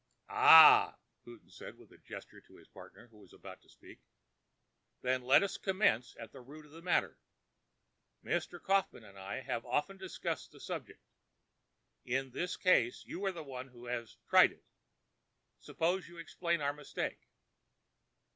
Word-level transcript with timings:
"Ah!" 0.29 0.95
Houghton 1.27 1.51
made 1.77 1.91
a 1.91 1.97
gesture 1.99 2.41
to 2.41 2.55
his 2.55 2.67
partner, 2.67 3.05
who 3.09 3.19
was 3.19 3.33
about 3.33 3.61
to 3.61 3.69
speak. 3.69 3.99
"Then 5.03 5.21
let 5.21 5.43
us 5.43 5.59
commence 5.59 6.15
at 6.19 6.31
the 6.31 6.41
root 6.41 6.65
of 6.65 6.71
the 6.71 6.81
matter. 6.81 7.19
Mr. 8.23 8.59
Kaufmann 8.59 9.03
and 9.03 9.19
I 9.19 9.41
have 9.41 9.63
often 9.63 9.97
discussed 9.97 10.49
the 10.53 10.59
subject. 10.59 11.03
In 12.03 12.31
this 12.31 12.57
case 12.57 13.05
you 13.05 13.23
are 13.27 13.31
the 13.31 13.43
one 13.43 13.67
who 13.67 13.85
has 13.85 14.17
'tried 14.27 14.53
it.' 14.53 14.65
Suppose 15.59 16.07
you 16.07 16.17
explain 16.17 16.61
our 16.61 16.73
mistake." 16.73 17.29